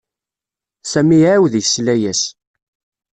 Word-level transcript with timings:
Sami 0.91 1.17
iɛawed 1.21 1.53
yesla-as. 1.59 2.21